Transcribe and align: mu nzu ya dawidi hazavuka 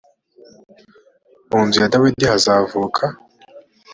mu 1.49 1.59
nzu 1.65 1.77
ya 1.83 1.91
dawidi 1.93 2.25
hazavuka 2.31 3.03